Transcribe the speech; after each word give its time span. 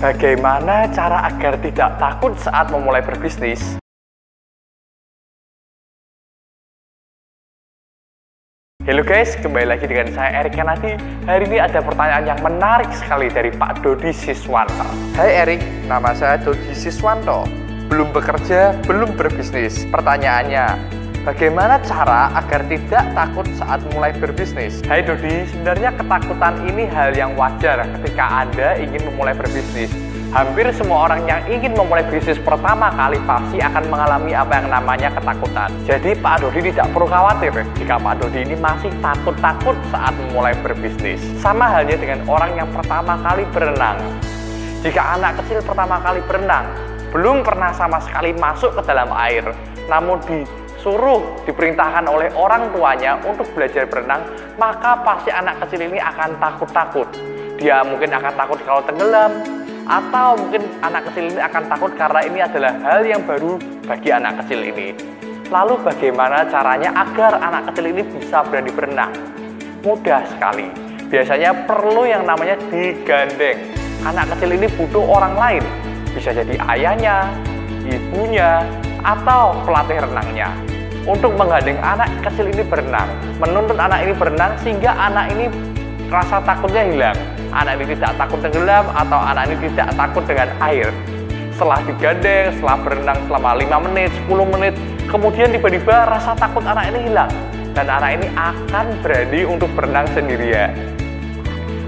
Bagaimana 0.00 0.88
cara 0.96 1.28
agar 1.28 1.60
tidak 1.60 2.00
takut 2.00 2.32
saat 2.40 2.72
memulai 2.72 3.04
berbisnis? 3.04 3.76
Halo 8.80 9.04
guys, 9.04 9.36
kembali 9.44 9.68
lagi 9.68 9.84
dengan 9.84 10.08
saya 10.16 10.40
Erik 10.40 10.56
Kanadi. 10.56 10.96
Hari 11.28 11.44
ini 11.52 11.60
ada 11.60 11.84
pertanyaan 11.84 12.32
yang 12.32 12.40
menarik 12.40 12.88
sekali 12.96 13.28
dari 13.28 13.52
Pak 13.52 13.84
Dodi 13.84 14.08
Siswanto. 14.16 14.88
Hai 15.20 15.44
Erik, 15.44 15.60
nama 15.84 16.16
saya 16.16 16.40
Dodi 16.40 16.72
Siswanto. 16.72 17.44
Belum 17.92 18.08
bekerja, 18.08 18.72
belum 18.88 19.20
berbisnis. 19.20 19.84
Pertanyaannya, 19.84 20.96
bagaimana 21.24 21.76
cara 21.84 22.32
agar 22.36 22.64
tidak 22.68 23.04
takut 23.12 23.46
saat 23.56 23.80
mulai 23.92 24.12
berbisnis? 24.16 24.80
Hai 24.88 25.04
Dodi, 25.04 25.44
sebenarnya 25.52 25.92
ketakutan 25.96 26.54
ini 26.64 26.88
hal 26.88 27.12
yang 27.12 27.36
wajar 27.36 27.84
ketika 28.00 28.24
Anda 28.44 28.80
ingin 28.80 29.04
memulai 29.12 29.36
berbisnis. 29.36 29.92
Hampir 30.30 30.70
semua 30.70 31.10
orang 31.10 31.26
yang 31.26 31.42
ingin 31.50 31.74
memulai 31.74 32.06
bisnis 32.06 32.38
pertama 32.38 32.86
kali 32.94 33.18
pasti 33.26 33.58
akan 33.58 33.82
mengalami 33.90 34.30
apa 34.30 34.62
yang 34.62 34.70
namanya 34.70 35.10
ketakutan. 35.10 35.74
Jadi 35.90 36.14
Pak 36.22 36.46
Dodi 36.46 36.70
tidak 36.70 36.86
perlu 36.94 37.10
khawatir 37.10 37.50
jika 37.74 37.98
Pak 37.98 38.14
Dodi 38.22 38.46
ini 38.46 38.54
masih 38.54 38.94
takut-takut 39.02 39.74
saat 39.90 40.14
memulai 40.14 40.54
berbisnis. 40.62 41.18
Sama 41.42 41.66
halnya 41.66 41.98
dengan 41.98 42.22
orang 42.30 42.54
yang 42.54 42.70
pertama 42.70 43.18
kali 43.26 43.42
berenang. 43.50 43.98
Jika 44.86 45.18
anak 45.18 45.42
kecil 45.42 45.66
pertama 45.66 45.98
kali 45.98 46.22
berenang, 46.24 46.64
belum 47.10 47.42
pernah 47.42 47.74
sama 47.74 47.98
sekali 47.98 48.30
masuk 48.30 48.70
ke 48.78 48.82
dalam 48.86 49.10
air, 49.10 49.50
namun 49.90 50.22
disuruh 50.80 51.44
diperintahkan 51.44 52.08
oleh 52.08 52.32
orang 52.32 52.72
tuanya 52.72 53.20
untuk 53.28 53.44
belajar 53.52 53.84
berenang, 53.84 54.24
maka 54.56 54.96
pasti 55.04 55.28
anak 55.28 55.60
kecil 55.60 55.84
ini 55.84 56.00
akan 56.00 56.40
takut-takut. 56.40 57.04
Dia 57.60 57.84
mungkin 57.84 58.08
akan 58.08 58.32
takut 58.32 58.56
kalau 58.64 58.80
tenggelam, 58.88 59.44
atau 59.84 60.40
mungkin 60.40 60.64
anak 60.80 61.12
kecil 61.12 61.36
ini 61.36 61.40
akan 61.44 61.68
takut 61.68 61.92
karena 62.00 62.20
ini 62.24 62.40
adalah 62.40 62.72
hal 62.80 63.04
yang 63.04 63.20
baru 63.28 63.60
bagi 63.84 64.08
anak 64.08 64.40
kecil 64.40 64.64
ini. 64.64 64.96
Lalu 65.52 65.84
bagaimana 65.84 66.48
caranya 66.48 66.96
agar 66.96 67.36
anak 67.44 67.68
kecil 67.68 67.92
ini 67.92 68.00
bisa 68.16 68.40
berani 68.48 68.72
berenang? 68.72 69.12
Mudah 69.84 70.24
sekali. 70.32 70.72
Biasanya 71.12 71.68
perlu 71.68 72.08
yang 72.08 72.24
namanya 72.24 72.56
digandeng. 72.72 73.68
Anak 74.00 74.32
kecil 74.32 74.56
ini 74.56 74.64
butuh 74.80 75.04
orang 75.04 75.36
lain. 75.36 75.64
Bisa 76.16 76.32
jadi 76.32 76.56
ayahnya, 76.72 77.28
ibunya, 77.84 78.64
atau 79.04 79.60
pelatih 79.68 80.08
renangnya. 80.08 80.69
Untuk 81.08 81.32
menggandeng 81.36 81.80
anak 81.80 82.12
kecil 82.20 82.52
ini 82.52 82.60
berenang, 82.64 83.08
menuntut 83.40 83.76
anak 83.80 84.04
ini 84.04 84.12
berenang 84.12 84.52
sehingga 84.60 84.92
anak 84.92 85.32
ini 85.32 85.48
rasa 86.12 86.42
takutnya 86.44 86.84
hilang 86.84 87.18
anak 87.50 87.82
ini 87.82 87.98
tidak 87.98 88.14
takut 88.14 88.38
tenggelam 88.42 88.86
atau 88.94 89.18
anak 89.18 89.50
ini 89.50 89.56
tidak 89.74 89.88
takut 89.98 90.24
dengan 90.26 90.48
air. 90.62 90.88
Setelah 91.54 91.80
digandeng, 91.84 92.56
setelah 92.56 92.76
berenang 92.80 93.18
selama 93.28 93.50
5 93.58 93.86
menit, 93.90 94.10
10 94.26 94.48
menit, 94.48 94.74
kemudian 95.10 95.48
tiba-tiba 95.52 96.08
rasa 96.08 96.32
takut 96.38 96.64
anak 96.64 96.88
ini 96.94 97.10
hilang. 97.10 97.30
Dan 97.70 97.86
anak 97.86 98.10
ini 98.18 98.26
akan 98.34 98.86
berani 99.04 99.40
untuk 99.46 99.70
berenang 99.76 100.08
sendirian. 100.10 100.72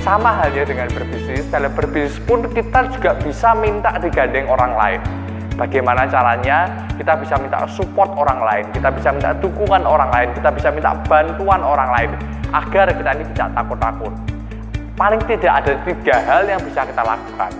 Sama 0.00 0.38
halnya 0.38 0.62
dengan 0.62 0.86
berbisnis, 0.94 1.42
dalam 1.50 1.74
berbisnis 1.74 2.16
pun 2.22 2.46
kita 2.46 2.94
juga 2.94 3.18
bisa 3.18 3.58
minta 3.58 3.98
digandeng 3.98 4.46
orang 4.46 4.72
lain. 4.78 5.00
Bagaimana 5.56 6.04
caranya? 6.04 6.68
Kita 7.00 7.16
bisa 7.16 7.40
minta 7.40 7.64
support 7.68 8.12
orang 8.12 8.40
lain, 8.44 8.64
kita 8.76 8.92
bisa 8.92 9.08
minta 9.12 9.32
dukungan 9.40 9.88
orang 9.88 10.12
lain, 10.12 10.28
kita 10.36 10.52
bisa 10.52 10.68
minta 10.68 10.92
bantuan 11.08 11.64
orang 11.64 11.88
lain 11.92 12.10
agar 12.52 12.92
kita 12.92 13.10
ini 13.16 13.24
tidak 13.32 13.52
takut-takut 13.56 14.12
paling 14.96 15.20
tidak 15.28 15.52
ada 15.62 15.72
tiga 15.84 16.16
hal 16.24 16.42
yang 16.48 16.60
bisa 16.64 16.82
kita 16.88 17.04
lakukan. 17.04 17.52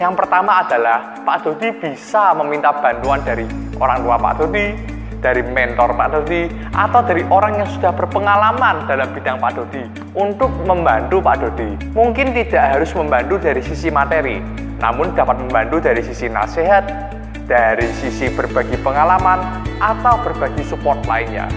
Yang 0.00 0.14
pertama 0.16 0.64
adalah 0.64 1.12
Pak 1.20 1.44
Dodi 1.44 1.68
bisa 1.76 2.32
meminta 2.38 2.72
bantuan 2.72 3.20
dari 3.20 3.44
orang 3.76 4.00
tua 4.00 4.16
Pak 4.16 4.34
Dodi, 4.40 4.66
dari 5.20 5.44
mentor 5.44 5.92
Pak 5.92 6.08
Dodi, 6.16 6.48
atau 6.72 7.04
dari 7.04 7.20
orang 7.28 7.60
yang 7.60 7.68
sudah 7.68 7.92
berpengalaman 7.92 8.88
dalam 8.88 9.12
bidang 9.12 9.36
Pak 9.36 9.52
Dodi 9.60 9.84
untuk 10.16 10.48
membantu 10.64 11.20
Pak 11.20 11.36
Dodi. 11.44 11.70
Mungkin 11.92 12.32
tidak 12.32 12.80
harus 12.80 12.90
membantu 12.96 13.44
dari 13.44 13.60
sisi 13.60 13.92
materi, 13.92 14.40
namun 14.80 15.12
dapat 15.12 15.36
membantu 15.36 15.78
dari 15.84 16.00
sisi 16.00 16.26
nasihat, 16.26 17.12
dari 17.44 17.86
sisi 18.00 18.32
berbagi 18.32 18.80
pengalaman, 18.80 19.60
atau 19.80 20.16
berbagi 20.24 20.64
support 20.64 21.04
lainnya. 21.04 21.48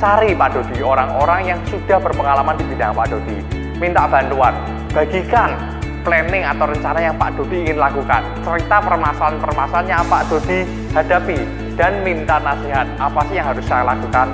Cari 0.00 0.32
Pak 0.32 0.56
Dodi 0.56 0.80
orang-orang 0.80 1.52
yang 1.52 1.60
sudah 1.68 2.00
berpengalaman 2.00 2.56
di 2.56 2.64
bidang 2.72 2.96
Pak 2.96 3.12
Dodi 3.12 3.36
minta 3.76 4.04
bantuan, 4.08 4.52
bagikan 4.92 5.56
planning 6.04 6.44
atau 6.44 6.64
rencana 6.68 7.00
yang 7.00 7.16
Pak 7.16 7.36
Dodi 7.36 7.68
ingin 7.68 7.76
lakukan. 7.80 8.24
Cerita 8.40 8.76
permasalahan-permasalahan 8.80 9.88
yang 9.88 10.04
Pak 10.08 10.22
Dodi 10.32 10.58
hadapi 10.96 11.38
dan 11.76 12.00
minta 12.04 12.40
nasihat. 12.40 12.88
Apa 12.96 13.20
sih 13.28 13.40
yang 13.40 13.52
harus 13.52 13.64
saya 13.68 13.84
lakukan? 13.84 14.32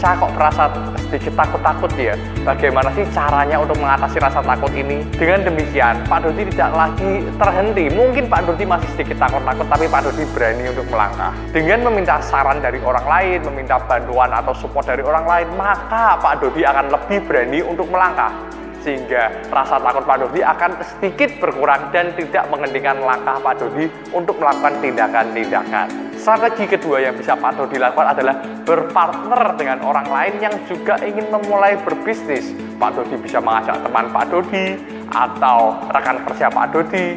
Saya 0.00 0.16
kok 0.16 0.32
merasa 0.32 0.64
sedikit 0.96 1.36
takut-takut 1.36 1.92
ya. 2.00 2.16
Bagaimana 2.40 2.88
sih 2.96 3.04
caranya 3.12 3.60
untuk 3.60 3.76
mengatasi 3.76 4.16
rasa 4.16 4.40
takut 4.40 4.72
ini? 4.72 5.04
Dengan 5.12 5.44
demikian, 5.44 6.08
Pak 6.08 6.24
Dodi 6.24 6.48
tidak 6.48 6.72
lagi 6.72 7.20
terhenti. 7.36 7.84
Mungkin 7.92 8.24
Pak 8.32 8.48
Dodi 8.48 8.64
masih 8.64 8.88
sedikit 8.96 9.20
takut-takut, 9.20 9.68
tapi 9.68 9.84
Pak 9.92 10.08
Dodi 10.08 10.24
berani 10.32 10.72
untuk 10.72 10.88
melangkah. 10.88 11.36
Dengan 11.52 11.84
meminta 11.84 12.16
saran 12.24 12.64
dari 12.64 12.80
orang 12.80 13.04
lain, 13.04 13.44
meminta 13.52 13.76
bantuan 13.76 14.32
atau 14.32 14.56
support 14.56 14.88
dari 14.88 15.04
orang 15.04 15.28
lain, 15.28 15.52
maka 15.60 16.16
Pak 16.16 16.48
Dodi 16.48 16.64
akan 16.64 16.88
lebih 16.88 17.20
berani 17.28 17.60
untuk 17.60 17.84
melangkah 17.92 18.32
sehingga 18.80 19.28
rasa 19.52 19.76
takut 19.84 20.08
Pak 20.08 20.16
Dodi 20.24 20.40
akan 20.40 20.80
sedikit 20.80 21.36
berkurang 21.36 21.92
dan 21.92 22.16
tidak 22.16 22.48
menghentikan 22.48 22.96
langkah 23.04 23.36
Pak 23.36 23.60
Dodi 23.60 23.92
untuk 24.16 24.40
melakukan 24.40 24.80
tindakan-tindakan. 24.80 26.09
Strategi 26.20 26.68
kedua 26.68 27.00
yang 27.00 27.16
bisa 27.16 27.32
Pak 27.32 27.56
Dodi 27.56 27.80
lakukan 27.80 28.12
adalah 28.12 28.36
berpartner 28.68 29.56
dengan 29.56 29.80
orang 29.80 30.04
lain 30.04 30.36
yang 30.36 30.52
juga 30.68 31.00
ingin 31.00 31.24
memulai 31.32 31.80
berbisnis. 31.80 32.52
Pak 32.76 32.92
Dodi 32.92 33.16
bisa 33.24 33.40
mengajak 33.40 33.80
teman 33.80 34.12
Pak 34.12 34.28
Dodi 34.28 34.76
atau 35.08 35.80
rekan 35.88 36.20
kerja 36.28 36.52
Pak 36.52 36.76
Dodi 36.76 37.16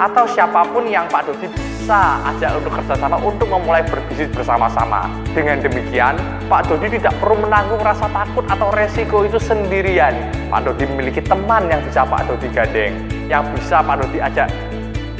atau 0.00 0.24
siapa 0.24 0.64
pun 0.64 0.88
yang 0.88 1.04
Pak 1.12 1.28
Dodi 1.28 1.44
bisa 1.52 2.24
ajak 2.24 2.56
untuk 2.56 2.72
kerjasama 2.80 3.20
untuk 3.20 3.52
memulai 3.52 3.84
berbisnis 3.84 4.32
bersama-sama. 4.32 5.12
Dengan 5.36 5.60
demikian, 5.60 6.16
Pak 6.48 6.72
Dodi 6.72 6.96
tidak 6.96 7.20
perlu 7.20 7.44
menanggung 7.44 7.84
rasa 7.84 8.08
takut 8.08 8.48
atau 8.48 8.72
resiko 8.72 9.28
itu 9.28 9.36
sendirian. 9.36 10.16
Pak 10.48 10.64
Dodi 10.64 10.88
memiliki 10.88 11.20
teman 11.20 11.68
yang 11.68 11.84
bisa 11.84 12.00
Pak 12.08 12.24
Dodi 12.24 12.48
gandeng, 12.48 12.96
yang 13.28 13.44
bisa 13.52 13.84
Pak 13.84 14.00
Dodi 14.00 14.24
ajak 14.24 14.48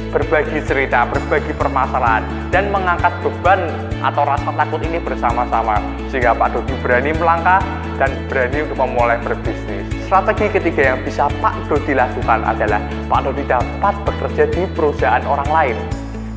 berbagi 0.09 0.59
cerita, 0.65 1.05
berbagi 1.05 1.53
permasalahan, 1.53 2.25
dan 2.49 2.73
mengangkat 2.73 3.13
beban 3.21 3.69
atau 4.01 4.25
rasa 4.25 4.49
takut 4.49 4.81
ini 4.81 4.97
bersama-sama. 4.97 5.77
Sehingga 6.09 6.33
Pak 6.33 6.57
Dodi 6.57 6.73
berani 6.81 7.13
melangkah 7.13 7.61
dan 8.01 8.11
berani 8.27 8.65
untuk 8.65 8.77
memulai 8.81 9.17
berbisnis. 9.21 9.85
Strategi 10.09 10.49
ketiga 10.49 10.93
yang 10.95 10.99
bisa 11.05 11.29
Pak 11.37 11.69
Dodi 11.69 11.93
lakukan 11.93 12.41
adalah 12.41 12.81
Pak 13.05 13.21
Dodi 13.29 13.43
dapat 13.45 13.95
bekerja 14.03 14.43
di 14.49 14.65
perusahaan 14.73 15.23
orang 15.29 15.49
lain. 15.53 15.77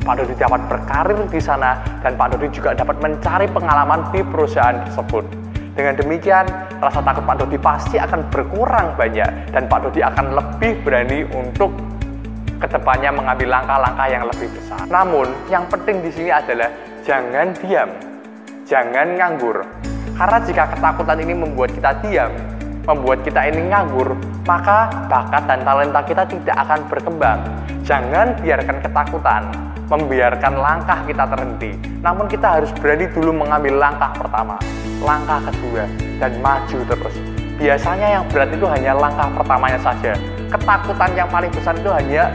Pak 0.03 0.19
Dodi 0.19 0.35
dapat 0.37 0.61
berkarir 0.69 1.19
di 1.31 1.41
sana 1.41 1.79
dan 2.03 2.13
Pak 2.13 2.35
Dodi 2.35 2.51
juga 2.53 2.75
dapat 2.77 2.99
mencari 3.01 3.47
pengalaman 3.49 4.05
di 4.13 4.21
perusahaan 4.21 4.77
tersebut. 4.85 5.25
Dengan 5.73 5.97
demikian, 5.97 6.45
rasa 6.77 7.01
takut 7.01 7.25
Pak 7.25 7.35
Dodi 7.41 7.57
pasti 7.57 7.97
akan 7.97 8.29
berkurang 8.29 8.93
banyak 8.93 9.49
dan 9.49 9.65
Pak 9.65 9.89
Dodi 9.89 10.05
akan 10.05 10.37
lebih 10.37 10.85
berani 10.85 11.25
untuk 11.33 11.73
ke 12.63 12.67
depannya 12.71 13.11
mengambil 13.11 13.59
langkah-langkah 13.59 14.07
yang 14.07 14.23
lebih 14.23 14.47
besar. 14.55 14.87
Namun, 14.87 15.27
yang 15.51 15.67
penting 15.67 15.99
di 15.99 16.15
sini 16.15 16.31
adalah 16.31 16.71
jangan 17.03 17.51
diam, 17.59 17.91
jangan 18.63 19.19
nganggur. 19.19 19.67
Karena 20.15 20.37
jika 20.47 20.71
ketakutan 20.71 21.19
ini 21.19 21.35
membuat 21.35 21.75
kita 21.75 21.91
diam, 21.99 22.31
membuat 22.87 23.19
kita 23.27 23.51
ini 23.51 23.67
nganggur, 23.67 24.15
maka 24.47 24.87
bakat 25.11 25.43
dan 25.43 25.59
talenta 25.67 26.01
kita 26.07 26.23
tidak 26.23 26.55
akan 26.55 26.79
berkembang. 26.87 27.39
Jangan 27.83 28.39
biarkan 28.39 28.79
ketakutan 28.79 29.43
membiarkan 29.91 30.53
langkah 30.55 31.03
kita 31.03 31.27
terhenti. 31.27 31.75
Namun 31.99 32.31
kita 32.31 32.59
harus 32.59 32.71
berani 32.79 33.11
dulu 33.11 33.35
mengambil 33.35 33.75
langkah 33.75 34.15
pertama, 34.15 34.55
langkah 35.03 35.43
kedua, 35.51 35.83
dan 36.23 36.31
maju 36.39 36.79
terus. 36.87 37.15
Biasanya 37.59 38.07
yang 38.19 38.23
berat 38.31 38.49
itu 38.55 38.65
hanya 38.65 38.95
langkah 38.95 39.27
pertamanya 39.35 39.79
saja. 39.83 40.15
Ketakutan 40.49 41.11
yang 41.13 41.29
paling 41.29 41.51
besar 41.51 41.75
itu 41.77 41.91
hanya 41.91 42.31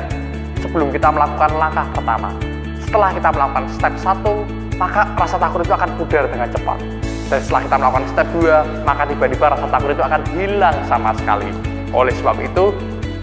sebelum 0.60 0.88
kita 0.90 1.08
melakukan 1.10 1.50
langkah 1.56 1.86
pertama. 1.94 2.30
Setelah 2.82 3.10
kita 3.12 3.28
melakukan 3.34 3.64
step 3.68 3.94
1, 4.00 4.80
maka 4.80 5.02
rasa 5.18 5.36
takut 5.36 5.60
itu 5.60 5.74
akan 5.74 5.90
pudar 6.00 6.24
dengan 6.30 6.48
cepat. 6.48 6.78
Dan 7.28 7.38
setelah 7.44 7.62
kita 7.68 7.76
melakukan 7.76 8.04
step 8.08 8.28
2, 8.32 8.88
maka 8.88 9.02
tiba-tiba 9.04 9.46
rasa 9.52 9.66
takut 9.68 9.90
itu 9.92 10.02
akan 10.04 10.20
hilang 10.32 10.76
sama 10.88 11.10
sekali. 11.12 11.50
Oleh 11.92 12.14
sebab 12.16 12.36
itu, 12.40 12.72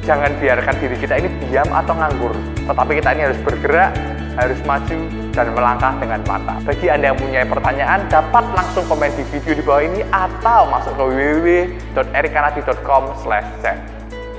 jangan 0.06 0.30
biarkan 0.38 0.76
diri 0.78 0.96
kita 1.02 1.18
ini 1.18 1.30
diam 1.48 1.66
atau 1.74 1.98
nganggur. 1.98 2.34
Tetapi 2.70 2.92
kita 3.02 3.10
ini 3.18 3.22
harus 3.26 3.40
bergerak, 3.42 3.92
harus 4.38 4.60
maju, 4.70 5.00
dan 5.36 5.48
melangkah 5.52 5.94
dengan 5.98 6.22
mata. 6.30 6.56
Bagi 6.64 6.88
Anda 6.88 7.12
yang 7.12 7.20
punya 7.20 7.42
pertanyaan, 7.48 8.08
dapat 8.08 8.46
langsung 8.54 8.86
komen 8.86 9.12
di 9.18 9.24
video 9.34 9.54
di 9.58 9.64
bawah 9.64 9.84
ini 9.84 10.02
atau 10.14 10.70
masuk 10.70 10.94
ke 10.96 11.04
www.erikanadi.com 11.10 13.04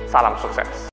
Salam 0.07 0.33
sukses! 0.39 0.77